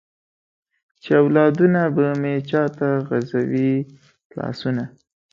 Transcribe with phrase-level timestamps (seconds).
[1.01, 3.73] چې اولادونه به مې چاته غزوي
[4.37, 4.83] لاسونه؟